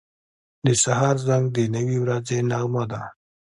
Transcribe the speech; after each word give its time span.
•د 0.65 0.67
سهار 0.83 1.15
زنګ 1.27 1.45
د 1.55 1.59
نوې 1.75 1.97
ورځې 2.03 2.37
نغمه 2.49 2.83
ده. 2.91 3.01